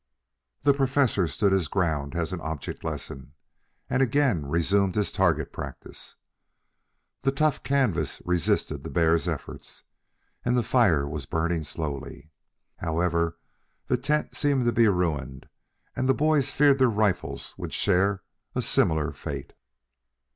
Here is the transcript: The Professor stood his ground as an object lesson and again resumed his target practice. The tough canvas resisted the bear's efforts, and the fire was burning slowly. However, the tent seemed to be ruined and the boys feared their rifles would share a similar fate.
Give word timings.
The 0.63 0.73
Professor 0.73 1.27
stood 1.27 1.51
his 1.51 1.67
ground 1.67 2.15
as 2.15 2.33
an 2.33 2.41
object 2.41 2.83
lesson 2.83 3.33
and 3.87 4.01
again 4.01 4.47
resumed 4.47 4.95
his 4.95 5.11
target 5.11 5.53
practice. 5.53 6.15
The 7.21 7.29
tough 7.31 7.61
canvas 7.61 8.19
resisted 8.25 8.83
the 8.83 8.89
bear's 8.89 9.27
efforts, 9.27 9.83
and 10.43 10.57
the 10.57 10.63
fire 10.63 11.07
was 11.07 11.27
burning 11.27 11.63
slowly. 11.63 12.31
However, 12.77 13.37
the 13.85 13.95
tent 13.97 14.35
seemed 14.35 14.65
to 14.65 14.71
be 14.71 14.87
ruined 14.87 15.47
and 15.95 16.09
the 16.09 16.15
boys 16.15 16.49
feared 16.49 16.79
their 16.79 16.89
rifles 16.89 17.53
would 17.59 17.71
share 17.71 18.23
a 18.55 18.63
similar 18.63 19.11
fate. 19.11 19.53